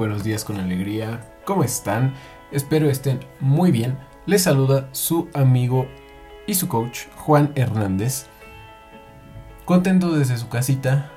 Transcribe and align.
buenos 0.00 0.24
días 0.24 0.46
con 0.46 0.58
alegría. 0.58 1.20
¿Cómo 1.44 1.62
están? 1.62 2.14
Espero 2.52 2.88
estén 2.88 3.20
muy 3.38 3.70
bien. 3.70 3.98
Les 4.24 4.44
saluda 4.44 4.88
su 4.92 5.28
amigo 5.34 5.88
y 6.46 6.54
su 6.54 6.68
coach, 6.68 7.00
Juan 7.16 7.52
Hernández. 7.54 8.24
Contento 9.66 10.16
desde 10.16 10.38
su 10.38 10.48
casita, 10.48 11.10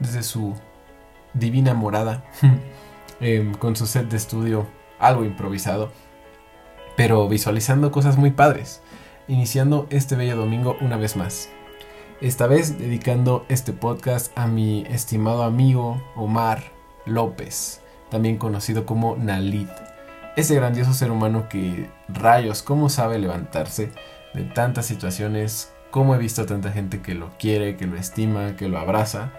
desde 0.00 0.24
su 0.24 0.56
divina 1.32 1.74
morada, 1.74 2.24
em, 3.20 3.54
con 3.54 3.76
su 3.76 3.86
set 3.86 4.08
de 4.08 4.16
estudio 4.16 4.66
algo 4.98 5.24
improvisado, 5.24 5.92
pero 6.96 7.28
visualizando 7.28 7.92
cosas 7.92 8.16
muy 8.16 8.32
padres, 8.32 8.82
iniciando 9.28 9.86
este 9.90 10.16
bello 10.16 10.34
domingo 10.34 10.76
una 10.80 10.96
vez 10.96 11.14
más. 11.14 11.50
Esta 12.20 12.48
vez 12.48 12.80
dedicando 12.80 13.46
este 13.48 13.72
podcast 13.72 14.36
a 14.36 14.48
mi 14.48 14.82
estimado 14.90 15.44
amigo 15.44 16.02
Omar 16.16 16.64
López, 17.06 17.80
también 18.10 18.36
conocido 18.38 18.86
como 18.86 19.16
Nalit. 19.16 19.70
Ese 20.36 20.54
grandioso 20.54 20.92
ser 20.92 21.10
humano 21.10 21.48
que 21.48 21.90
rayos, 22.08 22.62
cómo 22.62 22.88
sabe 22.88 23.18
levantarse 23.18 23.90
de 24.34 24.44
tantas 24.44 24.86
situaciones, 24.86 25.72
cómo 25.90 26.14
he 26.14 26.18
visto 26.18 26.42
a 26.42 26.46
tanta 26.46 26.70
gente 26.70 27.00
que 27.00 27.14
lo 27.14 27.30
quiere, 27.38 27.76
que 27.76 27.86
lo 27.86 27.96
estima, 27.96 28.56
que 28.56 28.68
lo 28.68 28.78
abraza. 28.78 29.32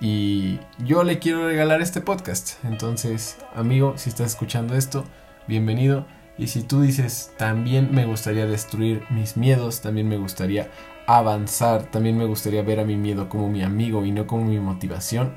Y 0.00 0.60
yo 0.78 1.02
le 1.02 1.18
quiero 1.18 1.46
regalar 1.46 1.80
este 1.80 2.00
podcast. 2.00 2.62
Entonces, 2.64 3.38
amigo, 3.54 3.94
si 3.96 4.10
estás 4.10 4.28
escuchando 4.28 4.76
esto, 4.76 5.04
bienvenido. 5.46 6.06
Y 6.36 6.48
si 6.48 6.62
tú 6.62 6.82
dices, 6.82 7.32
también 7.36 7.90
me 7.92 8.06
gustaría 8.06 8.46
destruir 8.46 9.04
mis 9.08 9.36
miedos, 9.36 9.80
también 9.80 10.08
me 10.08 10.18
gustaría 10.18 10.68
avanzar, 11.06 11.84
también 11.84 12.18
me 12.18 12.24
gustaría 12.24 12.62
ver 12.62 12.80
a 12.80 12.84
mi 12.84 12.96
miedo 12.96 13.28
como 13.28 13.48
mi 13.48 13.62
amigo 13.62 14.04
y 14.04 14.10
no 14.10 14.26
como 14.26 14.44
mi 14.44 14.58
motivación. 14.58 15.32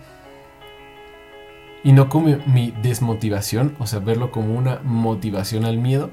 Y 1.84 1.94
no 1.94 2.10
como 2.10 2.38
mi 2.48 2.74
desmotivación, 2.82 3.76
o 3.80 3.88
sea, 3.88 4.00
verlo 4.00 4.32
como 4.32 4.56
una 4.56 4.80
motivación 4.84 5.66
al 5.66 5.78
miedo. 5.78 6.10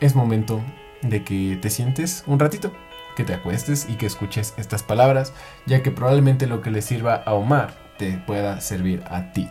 Es 0.00 0.14
momento 0.14 0.60
de 1.02 1.24
que 1.24 1.58
te 1.60 1.70
sientes 1.70 2.24
un 2.26 2.38
ratito, 2.38 2.72
que 3.16 3.24
te 3.24 3.34
acuestes 3.34 3.86
y 3.88 3.94
que 3.94 4.06
escuches 4.06 4.54
estas 4.56 4.82
palabras, 4.82 5.32
ya 5.66 5.82
que 5.82 5.90
probablemente 5.90 6.46
lo 6.46 6.60
que 6.60 6.70
le 6.70 6.82
sirva 6.82 7.14
a 7.14 7.34
Omar 7.34 7.74
te 7.96 8.18
pueda 8.26 8.60
servir 8.60 9.02
a 9.08 9.32
ti. 9.32 9.48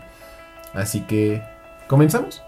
Así 0.74 1.02
que, 1.02 1.42
¿comenzamos? 1.88 2.44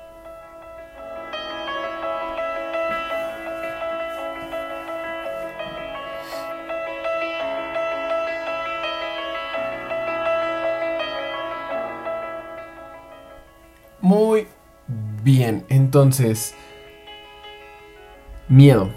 Entonces, 16.06 16.54
miedo. 18.48 18.92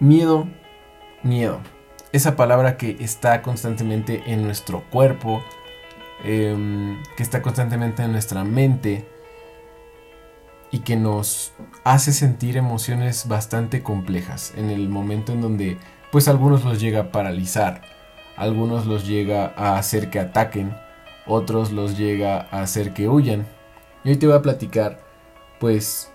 Miedo, 0.00 0.46
miedo. 1.22 1.60
Esa 2.12 2.36
palabra 2.36 2.76
que 2.76 2.98
está 3.00 3.40
constantemente 3.40 4.22
en 4.26 4.42
nuestro 4.42 4.84
cuerpo, 4.90 5.42
em, 6.22 7.02
que 7.16 7.22
está 7.22 7.40
constantemente 7.40 8.02
en 8.02 8.12
nuestra 8.12 8.44
mente 8.44 9.08
y 10.70 10.80
que 10.80 10.96
nos 10.96 11.54
hace 11.84 12.12
sentir 12.12 12.58
emociones 12.58 13.26
bastante 13.26 13.82
complejas 13.82 14.52
en 14.58 14.68
el 14.68 14.90
momento 14.90 15.32
en 15.32 15.40
donde 15.40 15.78
pues 16.12 16.28
algunos 16.28 16.64
los 16.64 16.80
llega 16.80 17.00
a 17.00 17.12
paralizar, 17.12 17.80
algunos 18.36 18.84
los 18.84 19.06
llega 19.06 19.54
a 19.56 19.78
hacer 19.78 20.10
que 20.10 20.20
ataquen, 20.20 20.76
otros 21.26 21.72
los 21.72 21.96
llega 21.96 22.46
a 22.50 22.60
hacer 22.60 22.92
que 22.92 23.08
huyan 23.08 23.46
y 24.04 24.10
hoy 24.10 24.16
te 24.16 24.26
voy 24.26 24.36
a 24.36 24.42
platicar, 24.42 25.13
pues, 25.60 26.10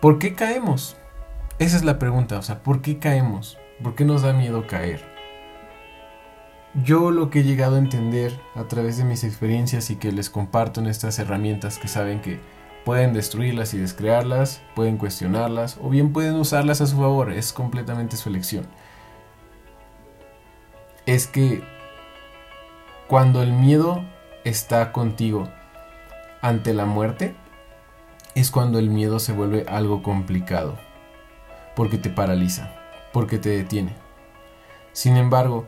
¿por 0.00 0.18
qué 0.18 0.34
caemos? 0.34 0.96
Esa 1.58 1.76
es 1.76 1.84
la 1.84 1.98
pregunta, 1.98 2.38
o 2.38 2.42
sea, 2.42 2.62
¿por 2.62 2.82
qué 2.82 2.98
caemos? 2.98 3.58
¿Por 3.82 3.94
qué 3.94 4.04
nos 4.04 4.22
da 4.22 4.32
miedo 4.32 4.66
caer? 4.66 5.04
Yo 6.82 7.12
lo 7.12 7.30
que 7.30 7.40
he 7.40 7.44
llegado 7.44 7.76
a 7.76 7.78
entender 7.78 8.38
a 8.56 8.64
través 8.64 8.96
de 8.96 9.04
mis 9.04 9.22
experiencias 9.22 9.90
y 9.90 9.96
que 9.96 10.10
les 10.10 10.28
comparto 10.28 10.80
en 10.80 10.88
estas 10.88 11.18
herramientas 11.20 11.78
que 11.78 11.86
saben 11.86 12.20
que 12.20 12.40
pueden 12.84 13.12
destruirlas 13.12 13.74
y 13.74 13.78
descrearlas, 13.78 14.60
pueden 14.74 14.96
cuestionarlas 14.96 15.78
o 15.80 15.88
bien 15.88 16.12
pueden 16.12 16.34
usarlas 16.34 16.80
a 16.80 16.86
su 16.86 16.96
favor, 16.96 17.32
es 17.32 17.52
completamente 17.52 18.16
su 18.16 18.28
elección. 18.28 18.66
Es 21.06 21.26
que 21.26 21.62
cuando 23.06 23.42
el 23.42 23.52
miedo 23.52 24.04
está 24.44 24.90
contigo, 24.92 25.48
ante 26.42 26.74
la 26.74 26.84
muerte 26.84 27.34
es 28.34 28.50
cuando 28.50 28.78
el 28.78 28.90
miedo 28.90 29.18
se 29.18 29.32
vuelve 29.32 29.64
algo 29.68 30.02
complicado, 30.02 30.78
porque 31.76 31.98
te 31.98 32.10
paraliza, 32.10 32.74
porque 33.12 33.38
te 33.38 33.50
detiene. 33.50 33.94
Sin 34.92 35.16
embargo, 35.16 35.66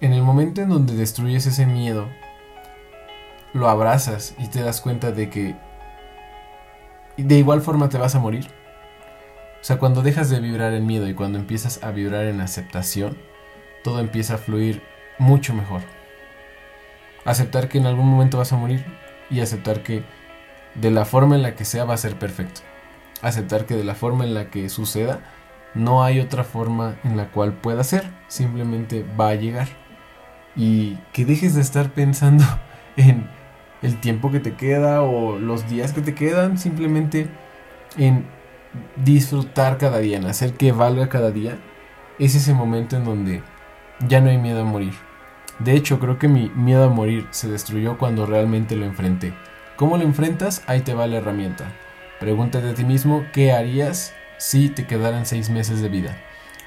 en 0.00 0.12
el 0.12 0.22
momento 0.22 0.60
en 0.60 0.68
donde 0.68 0.94
destruyes 0.94 1.46
ese 1.46 1.66
miedo, 1.66 2.08
lo 3.52 3.68
abrazas 3.68 4.34
y 4.38 4.48
te 4.48 4.62
das 4.62 4.80
cuenta 4.80 5.10
de 5.10 5.30
que 5.30 5.56
de 7.16 7.38
igual 7.38 7.60
forma 7.62 7.88
te 7.88 7.98
vas 7.98 8.14
a 8.14 8.20
morir. 8.20 8.46
O 9.60 9.64
sea, 9.64 9.78
cuando 9.78 10.02
dejas 10.02 10.30
de 10.30 10.38
vibrar 10.38 10.72
en 10.72 10.86
miedo 10.86 11.08
y 11.08 11.14
cuando 11.14 11.38
empiezas 11.38 11.82
a 11.82 11.90
vibrar 11.90 12.26
en 12.26 12.40
aceptación, 12.40 13.18
todo 13.82 13.98
empieza 13.98 14.34
a 14.34 14.38
fluir 14.38 14.82
mucho 15.18 15.52
mejor. 15.52 15.82
Aceptar 17.24 17.68
que 17.68 17.78
en 17.78 17.86
algún 17.86 18.08
momento 18.08 18.38
vas 18.38 18.52
a 18.52 18.56
morir 18.56 18.84
y 19.30 19.40
aceptar 19.40 19.82
que 19.82 20.04
de 20.80 20.90
la 20.90 21.04
forma 21.04 21.36
en 21.36 21.42
la 21.42 21.54
que 21.54 21.64
sea 21.64 21.84
va 21.84 21.94
a 21.94 21.98
ser 21.98 22.18
perfecto. 22.18 22.60
Aceptar 23.22 23.66
que 23.66 23.74
de 23.74 23.84
la 23.84 23.94
forma 23.94 24.24
en 24.24 24.34
la 24.34 24.50
que 24.50 24.68
suceda 24.68 25.20
no 25.74 26.02
hay 26.02 26.20
otra 26.20 26.44
forma 26.44 26.96
en 27.04 27.16
la 27.16 27.30
cual 27.30 27.52
pueda 27.52 27.84
ser, 27.84 28.10
simplemente 28.28 29.04
va 29.18 29.28
a 29.28 29.34
llegar. 29.34 29.68
Y 30.56 30.96
que 31.12 31.24
dejes 31.24 31.54
de 31.54 31.60
estar 31.60 31.90
pensando 31.90 32.44
en 32.96 33.28
el 33.82 34.00
tiempo 34.00 34.30
que 34.30 34.40
te 34.40 34.54
queda 34.54 35.02
o 35.02 35.38
los 35.38 35.68
días 35.68 35.92
que 35.92 36.00
te 36.00 36.14
quedan, 36.14 36.58
simplemente 36.58 37.28
en 37.96 38.26
disfrutar 38.96 39.78
cada 39.78 39.98
día, 39.98 40.18
en 40.18 40.26
hacer 40.26 40.54
que 40.54 40.72
valga 40.72 41.08
cada 41.08 41.30
día. 41.30 41.58
Es 42.18 42.34
ese 42.34 42.54
momento 42.54 42.96
en 42.96 43.04
donde 43.04 43.42
ya 44.06 44.20
no 44.20 44.30
hay 44.30 44.38
miedo 44.38 44.62
a 44.62 44.64
morir 44.64 44.94
de 45.58 45.74
hecho, 45.74 45.98
creo 45.98 46.18
que 46.18 46.28
mi 46.28 46.50
miedo 46.50 46.84
a 46.84 46.88
morir 46.88 47.26
se 47.30 47.48
destruyó 47.48 47.98
cuando 47.98 48.26
realmente 48.26 48.76
lo 48.76 48.84
enfrenté. 48.84 49.34
¿Cómo 49.78 49.96
lo 49.96 50.02
enfrentas? 50.02 50.62
Ahí 50.66 50.82
te 50.82 50.92
va 50.92 51.06
la 51.06 51.16
herramienta. 51.16 51.72
Pregúntate 52.20 52.68
a 52.68 52.74
ti 52.74 52.84
mismo 52.84 53.24
qué 53.32 53.52
harías 53.52 54.12
si 54.36 54.68
te 54.68 54.86
quedaran 54.86 55.24
seis 55.24 55.48
meses 55.48 55.80
de 55.80 55.88
vida. 55.88 56.18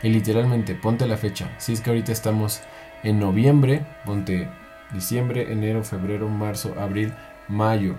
Y 0.01 0.09
literalmente, 0.09 0.73
ponte 0.73 1.05
la 1.05 1.17
fecha. 1.17 1.53
Si 1.59 1.73
es 1.73 1.81
que 1.81 1.91
ahorita 1.91 2.11
estamos 2.11 2.61
en 3.03 3.19
noviembre, 3.19 3.85
ponte 4.05 4.49
diciembre, 4.94 5.51
enero, 5.51 5.83
febrero, 5.83 6.27
marzo, 6.29 6.73
abril, 6.79 7.13
mayo. 7.47 7.97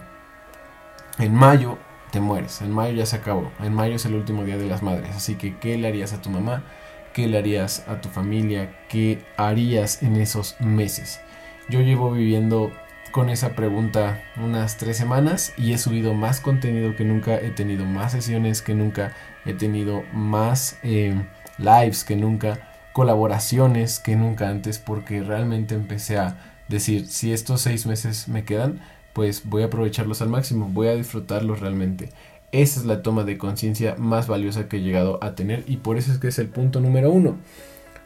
En 1.19 1.35
mayo 1.35 1.79
te 2.11 2.21
mueres. 2.21 2.61
En 2.61 2.73
mayo 2.73 2.95
ya 2.95 3.07
se 3.07 3.17
acabó. 3.17 3.53
En 3.61 3.75
mayo 3.75 3.97
es 3.97 4.07
el 4.07 4.15
último 4.15 4.45
día 4.45 4.57
de 4.57 4.67
las 4.67 4.83
madres. 4.83 5.15
Así 5.15 5.37
que, 5.37 5.59
¿qué 5.59 5.77
le 5.79 5.87
harías 5.89 6.13
a 6.13 6.21
tu 6.21 6.31
mamá? 6.31 6.65
qué 7.13 7.27
le 7.29 7.39
harías 7.39 7.85
a 7.89 8.01
tu 8.01 8.09
familia, 8.09 8.75
qué 8.89 9.25
harías 9.37 10.03
en 10.03 10.17
esos 10.17 10.57
meses. 10.61 11.21
Yo 11.69 11.81
llevo 11.81 12.11
viviendo 12.11 12.73
con 13.11 13.29
esa 13.29 13.55
pregunta 13.55 14.23
unas 14.37 14.77
tres 14.77 14.97
semanas 14.97 15.53
y 15.57 15.73
he 15.73 15.79
subido 15.79 16.15
más 16.15 16.41
contenido 16.41 16.97
que 16.97 17.05
nunca, 17.05 17.37
he 17.37 17.51
tenido 17.51 17.85
más 17.85 18.13
sesiones 18.13 18.63
que 18.63 18.75
nunca, 18.75 19.13
he 19.45 19.53
tenido 19.53 20.03
más 20.13 20.79
eh, 20.83 21.15
lives 21.59 22.05
que 22.05 22.17
nunca, 22.17 22.71
colaboraciones 22.93 23.99
que 23.99 24.17
nunca 24.17 24.49
antes 24.49 24.79
porque 24.79 25.23
realmente 25.23 25.75
empecé 25.75 26.19
a 26.19 26.39
decir 26.69 27.07
si 27.07 27.33
estos 27.33 27.61
seis 27.61 27.87
meses 27.87 28.29
me 28.29 28.45
quedan 28.45 28.81
pues 29.13 29.43
voy 29.45 29.63
a 29.63 29.67
aprovecharlos 29.67 30.23
al 30.23 30.29
máximo, 30.29 30.69
voy 30.73 30.89
a 30.89 30.95
disfrutarlos 30.95 31.61
realmente. 31.61 32.09
Esa 32.51 32.81
es 32.81 32.87
la 32.87 33.03
toma 33.03 33.25
de 33.25 33.39
conciencia 33.39 33.95
más 33.99 34.27
valiosa 34.27 34.69
que 34.69 34.77
he 34.77 34.83
llegado 34.83 35.19
a 35.23 35.35
tener 35.35 35.65
y 35.67 35.79
por 35.79 35.97
eso 35.97 36.13
es 36.13 36.19
que 36.19 36.29
es 36.29 36.39
el 36.39 36.49
punto 36.49 36.81
número 36.81 37.11
uno. 37.11 37.37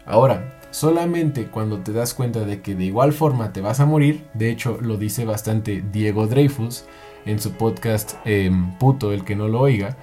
Ahora, 0.04 0.55
solamente 0.70 1.46
cuando 1.46 1.80
te 1.80 1.92
das 1.92 2.14
cuenta 2.14 2.40
de 2.40 2.60
que 2.60 2.74
de 2.74 2.84
igual 2.84 3.12
forma 3.12 3.52
te 3.52 3.60
vas 3.60 3.80
a 3.80 3.86
morir, 3.86 4.26
de 4.34 4.50
hecho 4.50 4.78
lo 4.80 4.96
dice 4.96 5.24
bastante 5.24 5.82
Diego 5.92 6.26
Dreyfus 6.26 6.84
en 7.24 7.40
su 7.40 7.52
podcast 7.52 8.14
em, 8.24 8.76
Puto, 8.78 9.12
el 9.12 9.24
que 9.24 9.36
no 9.36 9.48
lo 9.48 9.60
oiga, 9.60 9.96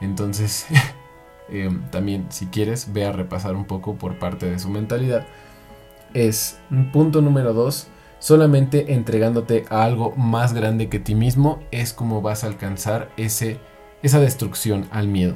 entonces 0.00 0.66
em, 1.50 1.82
también 1.90 2.26
si 2.30 2.46
quieres 2.46 2.92
ve 2.92 3.04
a 3.04 3.12
repasar 3.12 3.54
un 3.54 3.64
poco 3.64 3.96
por 3.96 4.18
parte 4.18 4.50
de 4.50 4.58
su 4.58 4.70
mentalidad. 4.70 5.26
Es 6.14 6.58
punto 6.92 7.20
número 7.22 7.52
dos, 7.52 7.88
solamente 8.18 8.94
entregándote 8.94 9.64
a 9.70 9.84
algo 9.84 10.14
más 10.16 10.52
grande 10.52 10.88
que 10.88 10.98
ti 10.98 11.14
mismo 11.14 11.60
es 11.70 11.92
como 11.92 12.22
vas 12.22 12.44
a 12.44 12.48
alcanzar 12.48 13.10
ese 13.16 13.58
esa 14.02 14.20
destrucción 14.20 14.86
al 14.90 15.08
miedo. 15.08 15.34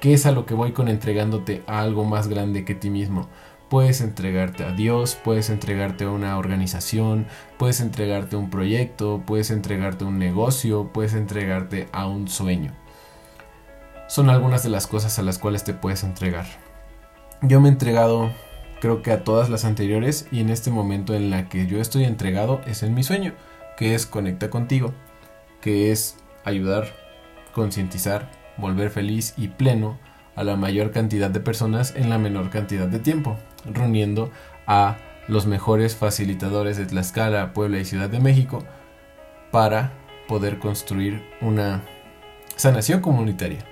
¿Qué 0.00 0.14
es 0.14 0.26
a 0.26 0.32
lo 0.32 0.46
que 0.46 0.54
voy 0.54 0.72
con 0.72 0.88
entregándote 0.88 1.62
a 1.66 1.80
algo 1.80 2.04
más 2.04 2.28
grande 2.28 2.64
que 2.64 2.74
ti 2.74 2.90
mismo? 2.90 3.28
Puedes 3.68 4.00
entregarte 4.00 4.64
a 4.64 4.72
Dios, 4.72 5.18
puedes 5.22 5.50
entregarte 5.50 6.04
a 6.04 6.10
una 6.10 6.38
organización, 6.38 7.26
puedes 7.58 7.80
entregarte 7.80 8.36
a 8.36 8.38
un 8.38 8.48
proyecto, 8.48 9.22
puedes 9.26 9.50
entregarte 9.50 10.04
a 10.04 10.08
un 10.08 10.18
negocio, 10.18 10.90
puedes 10.92 11.14
entregarte 11.14 11.88
a 11.92 12.06
un 12.06 12.28
sueño. 12.28 12.72
Son 14.08 14.30
algunas 14.30 14.62
de 14.62 14.70
las 14.70 14.86
cosas 14.86 15.18
a 15.18 15.22
las 15.22 15.38
cuales 15.38 15.64
te 15.64 15.74
puedes 15.74 16.02
entregar. 16.02 16.46
Yo 17.42 17.60
me 17.60 17.68
he 17.68 17.72
entregado 17.72 18.30
creo 18.80 19.02
que 19.02 19.10
a 19.10 19.24
todas 19.24 19.50
las 19.50 19.64
anteriores 19.64 20.26
y 20.30 20.40
en 20.40 20.50
este 20.50 20.70
momento 20.70 21.14
en 21.14 21.30
la 21.30 21.48
que 21.48 21.66
yo 21.66 21.80
estoy 21.80 22.04
entregado 22.04 22.60
es 22.66 22.82
en 22.82 22.94
mi 22.94 23.02
sueño, 23.02 23.34
que 23.76 23.94
es 23.94 24.06
conecta 24.06 24.50
contigo, 24.50 24.94
que 25.60 25.90
es 25.90 26.16
ayudar, 26.44 26.94
concientizar, 27.52 28.30
volver 28.56 28.90
feliz 28.90 29.34
y 29.36 29.48
pleno 29.48 29.98
a 30.36 30.44
la 30.44 30.56
mayor 30.56 30.92
cantidad 30.92 31.30
de 31.30 31.40
personas 31.40 31.94
en 31.96 32.10
la 32.10 32.18
menor 32.18 32.50
cantidad 32.50 32.86
de 32.86 33.00
tiempo, 33.00 33.36
reuniendo 33.64 34.30
a 34.66 34.96
los 35.28 35.46
mejores 35.46 35.94
facilitadores 35.96 36.76
de 36.76 36.86
Tlaxcala, 36.86 37.52
Puebla 37.52 37.78
y 37.78 37.84
Ciudad 37.84 38.08
de 38.08 38.20
México 38.20 38.64
para 39.50 39.92
poder 40.26 40.58
construir 40.58 41.22
una 41.40 41.82
sanación 42.56 43.00
comunitaria, 43.00 43.64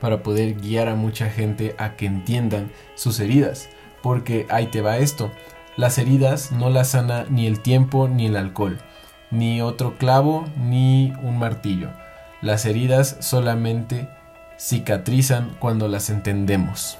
para 0.00 0.22
poder 0.22 0.54
guiar 0.54 0.88
a 0.88 0.94
mucha 0.94 1.28
gente 1.28 1.74
a 1.78 1.96
que 1.96 2.06
entiendan 2.06 2.70
sus 2.94 3.20
heridas, 3.20 3.68
porque 4.02 4.46
ahí 4.48 4.66
te 4.66 4.80
va 4.80 4.98
esto, 4.98 5.30
las 5.76 5.98
heridas 5.98 6.52
no 6.52 6.70
las 6.70 6.90
sana 6.90 7.26
ni 7.30 7.46
el 7.46 7.60
tiempo 7.60 8.08
ni 8.08 8.26
el 8.26 8.36
alcohol, 8.36 8.78
ni 9.30 9.62
otro 9.62 9.96
clavo 9.96 10.44
ni 10.56 11.12
un 11.22 11.38
martillo. 11.38 11.90
Las 12.42 12.66
heridas 12.66 13.16
solamente 13.20 14.08
cicatrizan 14.58 15.56
cuando 15.58 15.88
las 15.88 16.10
entendemos. 16.10 16.98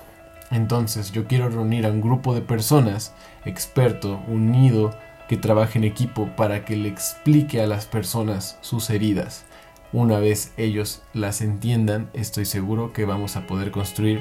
Entonces 0.52 1.12
yo 1.12 1.26
quiero 1.26 1.48
reunir 1.48 1.86
a 1.86 1.90
un 1.90 2.02
grupo 2.02 2.34
de 2.34 2.42
personas, 2.42 3.14
experto, 3.46 4.20
unido, 4.28 4.90
que 5.26 5.38
trabaje 5.38 5.78
en 5.78 5.84
equipo 5.84 6.28
para 6.36 6.66
que 6.66 6.76
le 6.76 6.88
explique 6.88 7.62
a 7.62 7.66
las 7.66 7.86
personas 7.86 8.58
sus 8.60 8.90
heridas. 8.90 9.46
Una 9.94 10.18
vez 10.18 10.52
ellos 10.58 11.02
las 11.14 11.40
entiendan, 11.40 12.10
estoy 12.12 12.44
seguro 12.44 12.92
que 12.92 13.06
vamos 13.06 13.36
a 13.36 13.46
poder 13.46 13.70
construir 13.70 14.20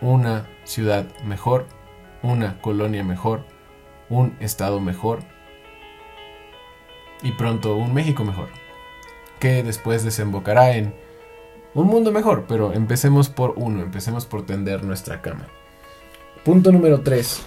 una 0.00 0.48
ciudad 0.62 1.06
mejor, 1.24 1.66
una 2.22 2.60
colonia 2.60 3.02
mejor, 3.02 3.44
un 4.08 4.36
estado 4.38 4.78
mejor 4.80 5.24
y 7.22 7.32
pronto 7.32 7.74
un 7.76 7.92
México 7.94 8.24
mejor, 8.24 8.48
que 9.40 9.64
después 9.64 10.04
desembocará 10.04 10.76
en 10.76 10.94
un 11.74 11.88
mundo 11.88 12.12
mejor, 12.12 12.44
pero 12.46 12.72
empecemos 12.72 13.28
por 13.28 13.54
uno, 13.56 13.82
empecemos 13.82 14.24
por 14.24 14.46
tender 14.46 14.84
nuestra 14.84 15.20
cama. 15.20 15.48
Punto 16.44 16.72
número 16.72 17.00
3. 17.00 17.42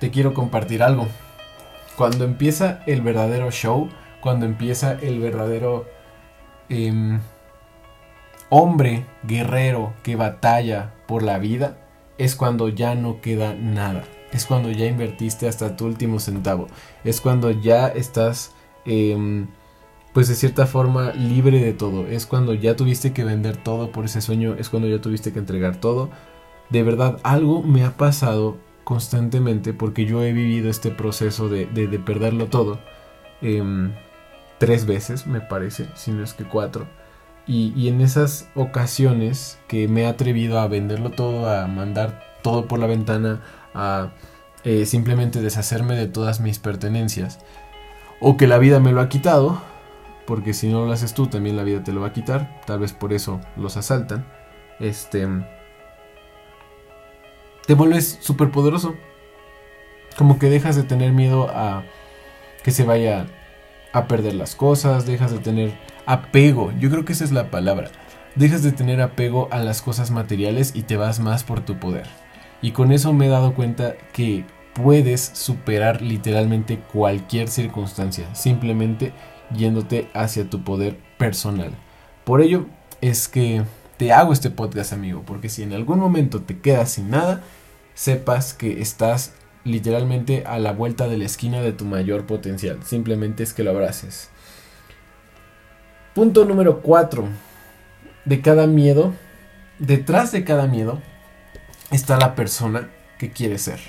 Te 0.00 0.10
quiero 0.10 0.32
compartir 0.32 0.82
algo. 0.82 1.06
Cuando 1.94 2.24
empieza 2.24 2.80
el 2.86 3.02
verdadero 3.02 3.50
show, 3.50 3.90
cuando 4.22 4.46
empieza 4.46 4.94
el 4.94 5.20
verdadero 5.20 5.84
em, 6.70 7.20
hombre 8.48 9.04
guerrero 9.24 9.92
que 10.02 10.16
batalla 10.16 10.94
por 11.06 11.22
la 11.22 11.38
vida, 11.38 11.76
es 12.16 12.34
cuando 12.34 12.70
ya 12.70 12.94
no 12.94 13.20
queda 13.20 13.52
nada. 13.52 14.04
Es 14.32 14.46
cuando 14.46 14.70
ya 14.70 14.86
invertiste 14.86 15.48
hasta 15.48 15.76
tu 15.76 15.84
último 15.84 16.18
centavo. 16.18 16.66
Es 17.04 17.20
cuando 17.20 17.50
ya 17.50 17.88
estás... 17.88 18.52
Em, 18.86 19.48
pues 20.14 20.28
de 20.28 20.34
cierta 20.34 20.64
forma 20.64 21.12
libre 21.12 21.60
de 21.60 21.74
todo. 21.74 22.06
Es 22.06 22.24
cuando 22.24 22.54
ya 22.54 22.74
tuviste 22.74 23.12
que 23.12 23.22
vender 23.22 23.58
todo 23.58 23.92
por 23.92 24.06
ese 24.06 24.22
sueño, 24.22 24.56
es 24.58 24.70
cuando 24.70 24.88
ya 24.88 24.98
tuviste 24.98 25.30
que 25.30 25.40
entregar 25.40 25.76
todo. 25.76 26.08
De 26.70 26.82
verdad, 26.82 27.18
algo 27.22 27.62
me 27.62 27.84
ha 27.84 27.96
pasado 27.96 28.58
constantemente 28.84 29.72
porque 29.72 30.04
yo 30.04 30.22
he 30.22 30.32
vivido 30.32 30.70
este 30.70 30.90
proceso 30.90 31.48
de, 31.48 31.66
perderlo 32.04 32.46
todo. 32.46 32.78
Em, 33.42 33.92
tres 34.58 34.86
veces, 34.86 35.26
me 35.26 35.40
parece, 35.40 35.88
si 35.94 36.12
no 36.12 36.22
es 36.22 36.34
que 36.34 36.44
cuatro. 36.44 36.86
Y, 37.46 37.88
en 37.88 38.00
esas 38.00 38.48
ocasiones 38.56 39.58
que 39.68 39.86
me 39.86 40.02
he 40.02 40.06
atrevido 40.06 40.58
a 40.58 40.66
venderlo 40.66 41.10
todo, 41.10 41.48
a 41.48 41.66
mandar 41.68 42.20
todo 42.42 42.66
por 42.66 42.80
la 42.80 42.86
ventana, 42.86 43.40
a 43.74 44.12
eh, 44.64 44.84
simplemente 44.86 45.40
deshacerme 45.42 45.94
de 45.94 46.08
todas 46.08 46.40
mis 46.40 46.58
pertenencias, 46.58 47.38
o 48.20 48.36
que 48.36 48.48
la 48.48 48.58
vida 48.58 48.80
me 48.80 48.92
lo 48.92 49.00
ha 49.00 49.08
quitado, 49.08 49.60
porque 50.26 50.54
si 50.54 50.68
no 50.68 50.86
lo 50.86 50.92
haces 50.92 51.14
tú 51.14 51.28
también 51.28 51.56
la 51.56 51.62
vida 51.62 51.84
te 51.84 51.92
lo 51.92 52.00
va 52.00 52.08
a 52.08 52.12
quitar, 52.12 52.60
tal 52.66 52.80
vez 52.80 52.92
por 52.92 53.12
eso 53.12 53.40
los 53.56 53.76
asaltan. 53.76 54.26
Este 54.80 55.26
te 57.66 57.74
vuelves 57.74 58.18
súper 58.20 58.50
poderoso. 58.50 58.94
Como 60.16 60.38
que 60.38 60.48
dejas 60.48 60.76
de 60.76 60.82
tener 60.82 61.12
miedo 61.12 61.50
a 61.50 61.84
que 62.62 62.70
se 62.70 62.84
vaya 62.84 63.26
a 63.92 64.06
perder 64.08 64.34
las 64.34 64.54
cosas, 64.54 65.06
dejas 65.06 65.30
de 65.30 65.38
tener 65.38 65.72
apego, 66.06 66.72
yo 66.78 66.90
creo 66.90 67.04
que 67.04 67.12
esa 67.12 67.24
es 67.24 67.32
la 67.32 67.50
palabra. 67.50 67.90
Dejas 68.34 68.62
de 68.62 68.72
tener 68.72 69.00
apego 69.00 69.48
a 69.50 69.58
las 69.58 69.82
cosas 69.82 70.10
materiales 70.10 70.72
y 70.74 70.82
te 70.82 70.96
vas 70.96 71.20
más 71.20 71.44
por 71.44 71.60
tu 71.60 71.78
poder. 71.78 72.06
Y 72.62 72.72
con 72.72 72.92
eso 72.92 73.12
me 73.12 73.26
he 73.26 73.30
dado 73.30 73.54
cuenta 73.54 73.94
que 74.12 74.44
puedes 74.74 75.20
superar 75.20 76.02
literalmente 76.02 76.78
cualquier 76.78 77.48
circunstancia, 77.48 78.34
simplemente 78.34 79.12
yéndote 79.54 80.08
hacia 80.12 80.50
tu 80.50 80.64
poder 80.64 80.98
personal. 81.18 81.70
Por 82.24 82.42
ello 82.42 82.66
es 83.00 83.28
que 83.28 83.62
te 83.96 84.12
hago 84.12 84.32
este 84.32 84.50
podcast, 84.50 84.92
amigo, 84.92 85.22
porque 85.26 85.48
si 85.48 85.62
en 85.62 85.72
algún 85.72 85.98
momento 85.98 86.42
te 86.42 86.58
quedas 86.58 86.92
sin 86.92 87.10
nada, 87.10 87.42
sepas 87.94 88.54
que 88.54 88.80
estás 88.80 89.32
literalmente 89.64 90.44
a 90.46 90.58
la 90.58 90.72
vuelta 90.72 91.08
de 91.08 91.18
la 91.18 91.24
esquina 91.24 91.60
de 91.60 91.72
tu 91.72 91.84
mayor 91.84 92.26
potencial. 92.26 92.80
Simplemente 92.84 93.42
es 93.42 93.52
que 93.52 93.64
lo 93.64 93.70
abraces. 93.70 94.30
Punto 96.14 96.44
número 96.44 96.82
4. 96.82 97.24
De 98.24 98.40
cada 98.40 98.66
miedo, 98.66 99.12
detrás 99.78 100.32
de 100.32 100.44
cada 100.44 100.66
miedo, 100.66 101.00
está 101.90 102.16
la 102.18 102.34
persona 102.34 102.90
que 103.18 103.30
quiere 103.30 103.58
ser. 103.58 103.80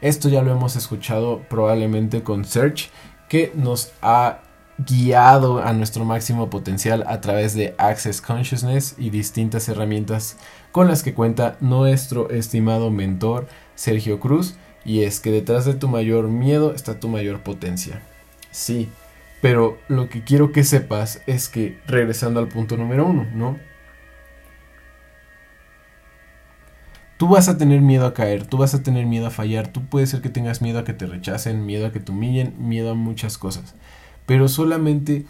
Esto 0.00 0.28
ya 0.28 0.42
lo 0.42 0.52
hemos 0.52 0.76
escuchado 0.76 1.42
probablemente 1.48 2.22
con 2.22 2.44
Search, 2.44 2.90
que 3.28 3.52
nos 3.54 3.92
ha 4.00 4.42
guiado 4.86 5.62
a 5.62 5.72
nuestro 5.72 6.04
máximo 6.04 6.48
potencial 6.48 7.04
a 7.06 7.20
través 7.20 7.54
de 7.54 7.74
Access 7.78 8.20
Consciousness 8.20 8.94
y 8.98 9.10
distintas 9.10 9.68
herramientas 9.68 10.36
con 10.72 10.88
las 10.88 11.02
que 11.02 11.14
cuenta 11.14 11.56
nuestro 11.60 12.30
estimado 12.30 12.90
mentor 12.90 13.48
Sergio 13.74 14.20
Cruz. 14.20 14.56
Y 14.84 15.02
es 15.02 15.20
que 15.20 15.30
detrás 15.30 15.66
de 15.66 15.74
tu 15.74 15.88
mayor 15.88 16.28
miedo 16.28 16.74
está 16.74 16.98
tu 16.98 17.08
mayor 17.08 17.42
potencia. 17.42 18.00
Sí, 18.50 18.88
pero 19.42 19.78
lo 19.88 20.08
que 20.08 20.24
quiero 20.24 20.52
que 20.52 20.64
sepas 20.64 21.20
es 21.26 21.48
que, 21.48 21.78
regresando 21.86 22.40
al 22.40 22.48
punto 22.48 22.78
número 22.78 23.06
uno, 23.06 23.26
¿no? 23.34 23.58
Tú 27.18 27.28
vas 27.28 27.50
a 27.50 27.58
tener 27.58 27.82
miedo 27.82 28.06
a 28.06 28.14
caer, 28.14 28.46
tú 28.46 28.56
vas 28.56 28.74
a 28.74 28.82
tener 28.82 29.04
miedo 29.04 29.26
a 29.26 29.30
fallar, 29.30 29.68
tú 29.68 29.84
puede 29.84 30.06
ser 30.06 30.22
que 30.22 30.30
tengas 30.30 30.62
miedo 30.62 30.78
a 30.78 30.84
que 30.84 30.94
te 30.94 31.04
rechacen, 31.04 31.66
miedo 31.66 31.86
a 31.86 31.92
que 31.92 32.00
te 32.00 32.12
humillen, 32.12 32.54
miedo 32.56 32.92
a 32.92 32.94
muchas 32.94 33.36
cosas 33.36 33.74
pero 34.26 34.48
solamente 34.48 35.26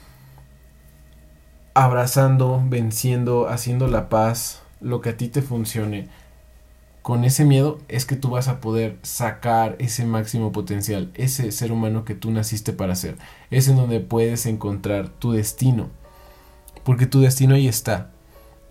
abrazando, 1.75 2.63
venciendo, 2.69 3.49
haciendo 3.49 3.87
la 3.87 4.09
paz, 4.09 4.63
lo 4.81 5.01
que 5.01 5.11
a 5.11 5.17
ti 5.17 5.29
te 5.29 5.43
funcione, 5.43 6.09
con 7.03 7.25
ese 7.25 7.45
miedo 7.45 7.79
es 7.89 8.05
que 8.05 8.17
tú 8.17 8.31
vas 8.31 8.49
a 8.49 8.61
poder 8.61 8.99
sacar 9.03 9.77
ese 9.79 10.05
máximo 10.05 10.53
potencial, 10.53 11.11
ese 11.15 11.51
ser 11.51 11.73
humano 11.73 12.05
que 12.05 12.15
tú 12.15 12.31
naciste 12.31 12.73
para 12.73 12.95
ser. 12.95 13.17
Es 13.51 13.69
en 13.69 13.77
donde 13.77 14.01
puedes 14.01 14.45
encontrar 14.47 15.09
tu 15.09 15.33
destino. 15.33 15.89
Porque 16.85 17.07
tu 17.07 17.21
destino 17.21 17.55
ahí 17.55 17.69
está. 17.69 18.11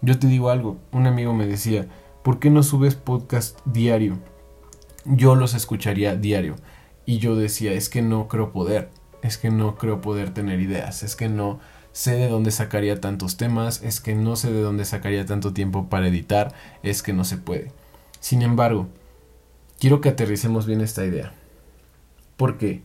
Yo 0.01 0.19
te 0.19 0.27
digo 0.27 0.49
algo, 0.49 0.77
un 0.91 1.07
amigo 1.07 1.33
me 1.33 1.47
decía, 1.47 1.87
¿por 2.23 2.39
qué 2.39 2.49
no 2.49 2.63
subes 2.63 2.95
podcast 2.95 3.57
diario? 3.65 4.19
Yo 5.05 5.35
los 5.35 5.55
escucharía 5.55 6.15
diario. 6.15 6.55
Y 7.05 7.17
yo 7.17 7.35
decía, 7.35 7.73
es 7.73 7.89
que 7.89 8.03
no 8.03 8.27
creo 8.27 8.51
poder 8.51 8.91
es 9.21 9.37
que 9.37 9.49
no 9.49 9.75
creo 9.75 10.01
poder 10.01 10.33
tener 10.33 10.59
ideas, 10.59 11.03
es 11.03 11.15
que 11.15 11.29
no 11.29 11.59
sé 11.91 12.15
de 12.15 12.29
dónde 12.29 12.51
sacaría 12.51 13.01
tantos 13.01 13.37
temas, 13.37 13.81
es 13.83 13.99
que 13.99 14.15
no 14.15 14.35
sé 14.35 14.51
de 14.51 14.61
dónde 14.61 14.85
sacaría 14.85 15.25
tanto 15.25 15.53
tiempo 15.53 15.89
para 15.89 16.07
editar, 16.07 16.53
es 16.83 17.03
que 17.03 17.13
no 17.13 17.25
se 17.25 17.37
puede. 17.37 17.71
Sin 18.19 18.41
embargo, 18.41 18.87
quiero 19.79 20.01
que 20.01 20.09
aterricemos 20.09 20.65
bien 20.65 20.81
esta 20.81 21.05
idea. 21.05 21.33
Porque 22.37 22.83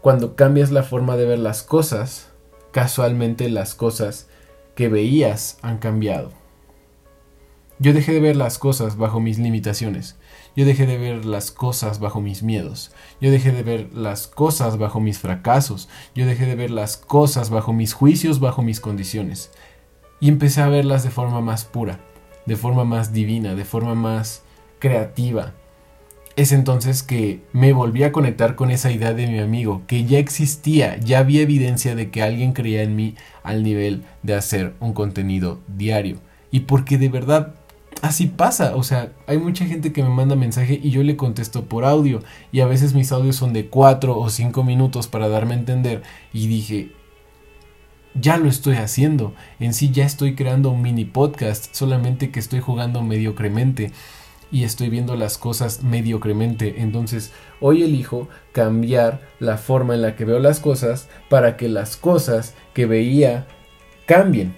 cuando 0.00 0.36
cambias 0.36 0.70
la 0.70 0.82
forma 0.82 1.16
de 1.16 1.26
ver 1.26 1.38
las 1.38 1.62
cosas, 1.62 2.28
casualmente 2.72 3.48
las 3.48 3.74
cosas 3.74 4.28
que 4.74 4.88
veías 4.88 5.58
han 5.62 5.78
cambiado. 5.78 6.32
Yo 7.80 7.92
dejé 7.92 8.12
de 8.12 8.20
ver 8.20 8.36
las 8.36 8.58
cosas 8.58 8.96
bajo 8.96 9.18
mis 9.18 9.38
limitaciones. 9.38 10.16
Yo 10.54 10.64
dejé 10.64 10.86
de 10.86 10.96
ver 10.96 11.24
las 11.24 11.50
cosas 11.50 11.98
bajo 11.98 12.20
mis 12.20 12.44
miedos. 12.44 12.92
Yo 13.20 13.32
dejé 13.32 13.50
de 13.50 13.64
ver 13.64 13.92
las 13.92 14.28
cosas 14.28 14.78
bajo 14.78 15.00
mis 15.00 15.18
fracasos. 15.18 15.88
Yo 16.14 16.24
dejé 16.24 16.46
de 16.46 16.54
ver 16.54 16.70
las 16.70 16.96
cosas 16.96 17.50
bajo 17.50 17.72
mis 17.72 17.92
juicios, 17.92 18.38
bajo 18.38 18.62
mis 18.62 18.78
condiciones. 18.78 19.50
Y 20.20 20.28
empecé 20.28 20.60
a 20.60 20.68
verlas 20.68 21.02
de 21.02 21.10
forma 21.10 21.40
más 21.40 21.64
pura, 21.64 21.98
de 22.46 22.54
forma 22.54 22.84
más 22.84 23.12
divina, 23.12 23.56
de 23.56 23.64
forma 23.64 23.94
más 23.96 24.42
creativa. 24.78 25.54
es 26.36 26.50
entonces 26.52 27.02
que 27.02 27.42
me 27.52 27.72
volví 27.72 28.02
a 28.02 28.10
conectar 28.10 28.56
con 28.56 28.70
esa 28.72 28.90
idea 28.90 29.14
de 29.14 29.28
mi 29.28 29.38
amigo, 29.38 29.82
que 29.86 30.04
ya 30.04 30.18
existía, 30.18 30.98
ya 30.98 31.20
había 31.20 31.42
evidencia 31.42 31.94
de 31.94 32.10
que 32.10 32.22
alguien 32.22 32.52
creía 32.52 32.82
en 32.82 32.96
mí 32.96 33.14
al 33.44 33.62
nivel 33.62 34.04
de 34.22 34.34
hacer 34.34 34.74
un 34.80 34.92
contenido 34.94 35.60
diario. 35.68 36.18
Y 36.50 36.60
porque 36.60 36.98
de 36.98 37.08
verdad 37.08 37.54
así 38.04 38.26
pasa, 38.26 38.76
o 38.76 38.82
sea, 38.82 39.12
hay 39.26 39.38
mucha 39.38 39.64
gente 39.64 39.90
que 39.90 40.02
me 40.02 40.10
manda 40.10 40.36
mensaje 40.36 40.78
y 40.82 40.90
yo 40.90 41.02
le 41.02 41.16
contesto 41.16 41.64
por 41.64 41.86
audio 41.86 42.22
y 42.52 42.60
a 42.60 42.66
veces 42.66 42.92
mis 42.92 43.10
audios 43.12 43.36
son 43.36 43.54
de 43.54 43.68
4 43.68 44.18
o 44.18 44.28
5 44.28 44.62
minutos 44.62 45.06
para 45.06 45.26
darme 45.26 45.54
a 45.54 45.58
entender 45.58 46.02
y 46.30 46.46
dije, 46.46 46.92
ya 48.12 48.36
lo 48.36 48.50
estoy 48.50 48.76
haciendo, 48.76 49.34
en 49.58 49.72
sí 49.72 49.90
ya 49.90 50.04
estoy 50.04 50.34
creando 50.34 50.70
un 50.70 50.82
mini 50.82 51.06
podcast, 51.06 51.74
solamente 51.74 52.30
que 52.30 52.40
estoy 52.40 52.60
jugando 52.60 53.00
mediocremente 53.00 53.90
y 54.52 54.64
estoy 54.64 54.90
viendo 54.90 55.16
las 55.16 55.38
cosas 55.38 55.82
mediocremente. 55.82 56.82
Entonces, 56.82 57.32
hoy 57.58 57.84
elijo 57.84 58.28
cambiar 58.52 59.22
la 59.40 59.56
forma 59.56 59.94
en 59.94 60.02
la 60.02 60.14
que 60.14 60.26
veo 60.26 60.40
las 60.40 60.60
cosas 60.60 61.08
para 61.30 61.56
que 61.56 61.70
las 61.70 61.96
cosas 61.96 62.54
que 62.74 62.84
veía 62.84 63.46
cambien. 64.04 64.54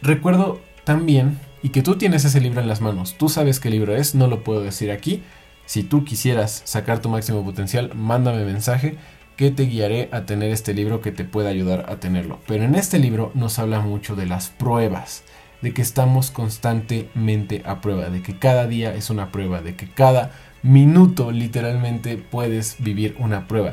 Recuerdo 0.00 0.58
también, 0.84 1.38
y 1.62 1.70
que 1.70 1.82
tú 1.82 1.96
tienes 1.96 2.24
ese 2.24 2.40
libro 2.40 2.60
en 2.60 2.68
las 2.68 2.80
manos, 2.80 3.16
tú 3.18 3.28
sabes 3.28 3.60
qué 3.60 3.70
libro 3.70 3.96
es, 3.96 4.14
no 4.14 4.26
lo 4.26 4.44
puedo 4.44 4.62
decir 4.62 4.90
aquí. 4.90 5.22
Si 5.66 5.82
tú 5.82 6.04
quisieras 6.04 6.62
sacar 6.64 7.00
tu 7.00 7.08
máximo 7.08 7.44
potencial, 7.44 7.92
mándame 7.94 8.44
mensaje 8.44 8.96
que 9.36 9.50
te 9.50 9.64
guiaré 9.64 10.08
a 10.12 10.24
tener 10.24 10.50
este 10.50 10.74
libro 10.74 11.00
que 11.00 11.12
te 11.12 11.24
pueda 11.24 11.50
ayudar 11.50 11.86
a 11.88 12.00
tenerlo. 12.00 12.40
Pero 12.46 12.64
en 12.64 12.74
este 12.74 12.98
libro 12.98 13.30
nos 13.34 13.58
habla 13.58 13.80
mucho 13.80 14.16
de 14.16 14.26
las 14.26 14.48
pruebas 14.48 15.22
de 15.62 15.74
que 15.74 15.82
estamos 15.82 16.30
constantemente 16.30 17.62
a 17.64 17.80
prueba, 17.80 18.10
de 18.10 18.22
que 18.22 18.38
cada 18.38 18.66
día 18.66 18.94
es 18.94 19.10
una 19.10 19.30
prueba, 19.30 19.60
de 19.60 19.74
que 19.76 19.88
cada 19.88 20.32
minuto 20.62 21.30
literalmente 21.32 22.16
puedes 22.16 22.76
vivir 22.78 23.16
una 23.18 23.46
prueba. 23.46 23.72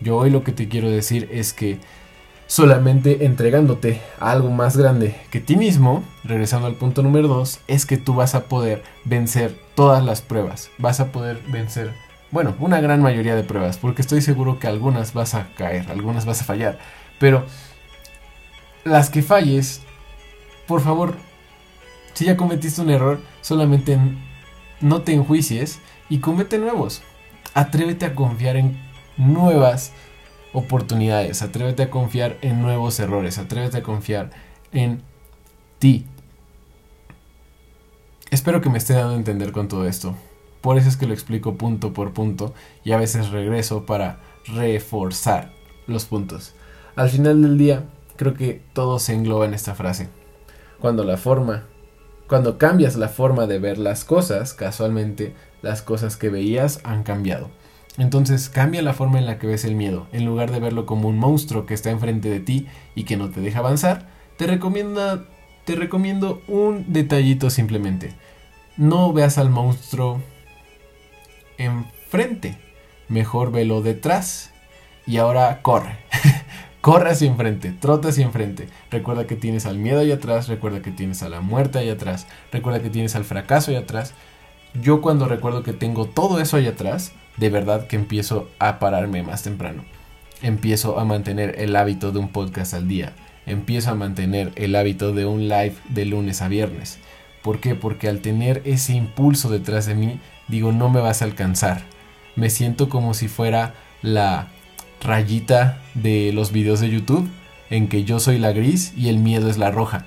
Yo 0.00 0.16
hoy 0.16 0.30
lo 0.30 0.42
que 0.42 0.52
te 0.52 0.68
quiero 0.68 0.90
decir 0.90 1.28
es 1.32 1.52
que 1.52 1.78
solamente 2.46 3.24
entregándote 3.24 4.00
a 4.20 4.30
algo 4.30 4.50
más 4.50 4.76
grande 4.76 5.16
que 5.30 5.40
ti 5.40 5.56
mismo, 5.56 6.04
regresando 6.24 6.66
al 6.66 6.74
punto 6.74 7.02
número 7.02 7.28
2, 7.28 7.60
es 7.66 7.86
que 7.86 7.96
tú 7.96 8.14
vas 8.14 8.34
a 8.34 8.44
poder 8.44 8.82
vencer 9.04 9.58
todas 9.74 10.04
las 10.04 10.20
pruebas, 10.20 10.70
vas 10.78 11.00
a 11.00 11.12
poder 11.12 11.40
vencer, 11.48 11.92
bueno, 12.30 12.54
una 12.58 12.80
gran 12.80 13.02
mayoría 13.02 13.34
de 13.34 13.44
pruebas, 13.44 13.78
porque 13.78 14.02
estoy 14.02 14.20
seguro 14.20 14.58
que 14.58 14.66
algunas 14.66 15.14
vas 15.14 15.34
a 15.34 15.48
caer, 15.54 15.90
algunas 15.90 16.26
vas 16.26 16.40
a 16.42 16.44
fallar, 16.44 16.78
pero 17.18 17.46
las 18.84 19.10
que 19.10 19.22
falles 19.22 19.82
por 20.66 20.80
favor, 20.80 21.16
si 22.14 22.24
ya 22.24 22.36
cometiste 22.36 22.80
un 22.80 22.90
error, 22.90 23.20
solamente 23.40 23.98
no 24.80 25.02
te 25.02 25.12
enjuicies 25.12 25.80
y 26.08 26.18
comete 26.18 26.58
nuevos. 26.58 27.02
Atrévete 27.54 28.06
a 28.06 28.14
confiar 28.14 28.56
en 28.56 28.78
nuevas 29.16 29.92
oportunidades, 30.52 31.42
atrévete 31.42 31.84
a 31.84 31.90
confiar 31.90 32.38
en 32.42 32.62
nuevos 32.62 32.98
errores, 33.00 33.38
atrévete 33.38 33.78
a 33.78 33.82
confiar 33.82 34.30
en 34.72 35.02
ti. 35.78 36.06
Espero 38.30 38.60
que 38.60 38.70
me 38.70 38.78
esté 38.78 38.94
dando 38.94 39.14
a 39.14 39.16
entender 39.16 39.52
con 39.52 39.68
todo 39.68 39.86
esto. 39.86 40.14
Por 40.60 40.78
eso 40.78 40.88
es 40.88 40.96
que 40.96 41.06
lo 41.06 41.12
explico 41.12 41.56
punto 41.56 41.92
por 41.92 42.12
punto 42.12 42.54
y 42.84 42.92
a 42.92 42.96
veces 42.98 43.30
regreso 43.30 43.84
para 43.84 44.20
reforzar 44.46 45.52
los 45.86 46.04
puntos. 46.04 46.54
Al 46.94 47.10
final 47.10 47.42
del 47.42 47.58
día, 47.58 47.84
creo 48.16 48.34
que 48.34 48.62
todo 48.72 48.98
se 48.98 49.14
engloba 49.14 49.46
en 49.46 49.54
esta 49.54 49.74
frase 49.74 50.08
cuando 50.82 51.04
la 51.04 51.16
forma, 51.16 51.62
cuando 52.26 52.58
cambias 52.58 52.96
la 52.96 53.08
forma 53.08 53.46
de 53.46 53.60
ver 53.60 53.78
las 53.78 54.04
cosas, 54.04 54.52
casualmente 54.52 55.32
las 55.62 55.80
cosas 55.80 56.16
que 56.16 56.28
veías 56.28 56.80
han 56.82 57.04
cambiado. 57.04 57.50
Entonces 57.98 58.48
cambia 58.48 58.82
la 58.82 58.94
forma 58.94 59.18
en 59.18 59.26
la 59.26 59.38
que 59.38 59.46
ves 59.46 59.64
el 59.64 59.74
miedo. 59.74 60.06
En 60.12 60.24
lugar 60.24 60.50
de 60.50 60.60
verlo 60.60 60.86
como 60.86 61.08
un 61.08 61.18
monstruo 61.18 61.66
que 61.66 61.74
está 61.74 61.90
enfrente 61.90 62.30
de 62.30 62.40
ti 62.40 62.66
y 62.94 63.04
que 63.04 63.16
no 63.16 63.30
te 63.30 63.40
deja 63.40 63.58
avanzar, 63.58 64.08
te 64.36 64.46
recomiendo, 64.46 65.26
te 65.64 65.76
recomiendo 65.76 66.40
un 66.48 66.92
detallito 66.92 67.50
simplemente. 67.50 68.14
No 68.76 69.12
veas 69.12 69.36
al 69.36 69.50
monstruo 69.50 70.22
enfrente. 71.58 72.56
Mejor 73.08 73.52
velo 73.52 73.82
detrás. 73.82 74.52
Y 75.06 75.18
ahora 75.18 75.60
corre. 75.62 75.98
Corre 76.82 77.10
hacia 77.10 77.28
enfrente, 77.28 77.70
trota 77.70 78.08
hacia 78.08 78.24
enfrente. 78.24 78.66
Recuerda 78.90 79.28
que 79.28 79.36
tienes 79.36 79.66
al 79.66 79.78
miedo 79.78 80.00
allá 80.00 80.16
atrás, 80.16 80.48
recuerda 80.48 80.82
que 80.82 80.90
tienes 80.90 81.22
a 81.22 81.28
la 81.28 81.40
muerte 81.40 81.78
allá 81.78 81.92
atrás, 81.92 82.26
recuerda 82.50 82.82
que 82.82 82.90
tienes 82.90 83.14
al 83.14 83.22
fracaso 83.22 83.70
allá 83.70 83.80
atrás. 83.80 84.14
Yo 84.74 85.00
cuando 85.00 85.28
recuerdo 85.28 85.62
que 85.62 85.72
tengo 85.72 86.06
todo 86.06 86.40
eso 86.40 86.56
allá 86.56 86.70
atrás, 86.70 87.12
de 87.36 87.50
verdad 87.50 87.86
que 87.86 87.96
empiezo 87.96 88.48
a 88.58 88.78
pararme 88.78 89.22
más 89.22 89.42
temprano. 89.42 89.84
Empiezo 90.42 90.98
a 90.98 91.04
mantener 91.04 91.54
el 91.58 91.76
hábito 91.76 92.12
de 92.12 92.18
un 92.18 92.28
podcast 92.28 92.74
al 92.74 92.88
día. 92.88 93.12
Empiezo 93.46 93.90
a 93.90 93.94
mantener 93.94 94.52
el 94.56 94.74
hábito 94.76 95.12
de 95.12 95.24
un 95.24 95.48
live 95.48 95.74
de 95.88 96.04
lunes 96.04 96.42
a 96.42 96.48
viernes. 96.48 96.98
¿Por 97.42 97.60
qué? 97.60 97.74
Porque 97.74 98.08
al 98.08 98.20
tener 98.20 98.62
ese 98.64 98.94
impulso 98.94 99.50
detrás 99.50 99.86
de 99.86 99.94
mí, 99.94 100.20
digo, 100.48 100.72
no 100.72 100.88
me 100.90 101.00
vas 101.00 101.22
a 101.22 101.24
alcanzar. 101.24 101.82
Me 102.36 102.50
siento 102.50 102.88
como 102.88 103.14
si 103.14 103.28
fuera 103.28 103.74
la 104.00 104.48
rayita 105.02 105.80
de 105.94 106.32
los 106.32 106.52
videos 106.52 106.80
de 106.80 106.90
YouTube 106.90 107.28
en 107.70 107.88
que 107.88 108.04
yo 108.04 108.20
soy 108.20 108.38
la 108.38 108.52
gris 108.52 108.92
y 108.96 109.08
el 109.08 109.18
miedo 109.18 109.48
es 109.48 109.58
la 109.58 109.70
roja. 109.70 110.06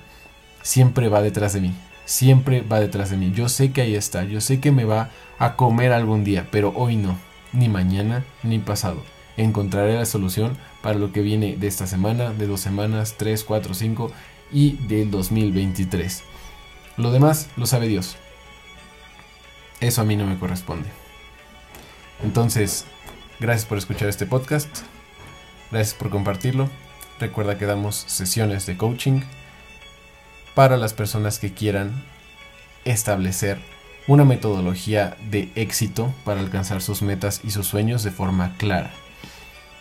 Siempre 0.62 1.08
va 1.08 1.22
detrás 1.22 1.52
de 1.52 1.60
mí, 1.60 1.74
siempre 2.06 2.62
va 2.62 2.80
detrás 2.80 3.10
de 3.10 3.18
mí. 3.18 3.32
Yo 3.32 3.50
sé 3.50 3.72
que 3.72 3.82
ahí 3.82 3.94
está, 3.94 4.24
yo 4.24 4.40
sé 4.40 4.58
que 4.60 4.72
me 4.72 4.84
va 4.84 5.10
a 5.38 5.56
comer 5.56 5.92
algún 5.92 6.24
día, 6.24 6.48
pero 6.50 6.72
hoy 6.74 6.96
no, 6.96 7.18
ni 7.52 7.68
mañana 7.68 8.24
ni 8.42 8.58
pasado. 8.58 9.02
Encontraré 9.36 9.92
la 9.92 10.06
solución 10.06 10.56
para 10.80 10.98
lo 10.98 11.12
que 11.12 11.20
viene 11.20 11.56
de 11.56 11.66
esta 11.66 11.86
semana, 11.86 12.32
de 12.32 12.46
dos 12.46 12.60
semanas, 12.60 13.16
tres, 13.18 13.44
cuatro, 13.44 13.74
cinco 13.74 14.10
y 14.50 14.78
del 14.86 15.10
2023. 15.10 16.22
Lo 16.96 17.12
demás 17.12 17.50
lo 17.58 17.66
sabe 17.66 17.86
Dios. 17.86 18.16
Eso 19.80 20.00
a 20.00 20.04
mí 20.04 20.16
no 20.16 20.24
me 20.24 20.38
corresponde. 20.38 20.88
Entonces, 22.24 22.86
Gracias 23.38 23.66
por 23.66 23.76
escuchar 23.76 24.08
este 24.08 24.24
podcast. 24.24 24.68
Gracias 25.70 25.94
por 25.94 26.08
compartirlo. 26.08 26.70
Recuerda 27.20 27.58
que 27.58 27.66
damos 27.66 27.96
sesiones 27.96 28.64
de 28.64 28.78
coaching 28.78 29.20
para 30.56 30.78
las 30.78 30.94
personas 30.94 31.38
que 31.38 31.52
quieran 31.52 31.92
establecer 32.86 33.58
una 34.08 34.24
metodología 34.24 35.14
de 35.30 35.52
éxito 35.54 36.14
para 36.24 36.40
alcanzar 36.40 36.80
sus 36.80 37.02
metas 37.02 37.42
y 37.44 37.50
sus 37.50 37.66
sueños 37.66 38.02
de 38.02 38.10
forma 38.10 38.56
clara. 38.56 38.90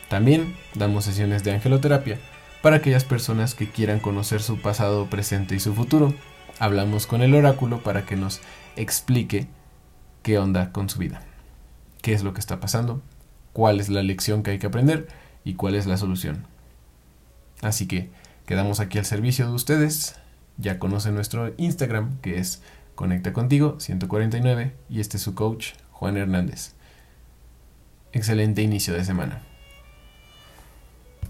También 0.10 0.54
damos 0.74 1.06
sesiones 1.06 1.46
de 1.46 1.54
angeloterapia 1.54 2.20
para 2.62 2.76
aquellas 2.76 3.06
personas 3.06 3.56
que 3.56 3.70
quieran 3.70 4.02
conocer 4.02 4.42
su 4.42 4.60
pasado, 4.60 5.10
presente 5.10 5.56
y 5.56 5.62
su 5.62 5.74
futuro. 5.74 6.14
Hablamos 6.60 7.08
con 7.08 7.22
el 7.22 7.36
oráculo 7.36 7.82
para 7.82 8.06
que 8.06 8.18
nos 8.18 8.42
explique 8.76 9.48
qué 10.24 10.40
onda 10.40 10.74
con 10.74 10.90
su 10.90 11.00
vida, 11.00 11.22
qué 12.02 12.12
es 12.12 12.22
lo 12.22 12.34
que 12.34 12.42
está 12.42 12.60
pasando, 12.60 13.02
cuál 13.54 13.80
es 13.80 13.88
la 13.88 14.04
lección 14.04 14.44
que 14.44 14.52
hay 14.52 14.60
que 14.60 14.68
aprender 14.68 15.08
y 15.46 15.54
cuál 15.54 15.76
es 15.76 15.86
la 15.86 15.96
solución. 15.96 16.48
Así 17.62 17.88
que 17.88 18.10
quedamos 18.46 18.82
aquí 18.82 18.98
al 18.98 19.06
servicio 19.06 19.48
de 19.48 19.54
ustedes. 19.54 20.16
Ya 20.58 20.80
conocen 20.80 21.16
nuestro 21.16 21.54
Instagram 21.58 22.20
que 22.22 22.40
es 22.40 22.62
Conecta 22.96 23.34
Contigo 23.34 23.80
149 23.80 24.74
y 24.90 25.00
este 25.00 25.18
es 25.18 25.24
su 25.24 25.36
coach 25.36 25.74
Juan 25.92 26.18
Hernández. 26.18 26.74
Excelente 28.14 28.62
inicio 28.62 28.94
de 28.94 29.04
semana. 29.04 29.45